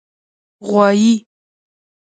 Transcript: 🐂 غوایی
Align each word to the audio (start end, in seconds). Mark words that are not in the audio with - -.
🐂 0.65 0.65
غوایی 0.67 1.13